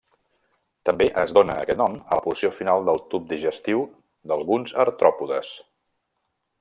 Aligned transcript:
També 0.89 1.07
es 1.23 1.33
dóna 1.37 1.57
aquest 1.65 1.81
nom 1.81 1.97
a 1.99 2.17
la 2.19 2.23
porció 2.29 2.51
final 2.61 2.87
del 2.87 3.03
tub 3.13 3.29
digestiu 3.35 3.85
d'alguns 4.33 4.75
artròpodes. 4.87 5.53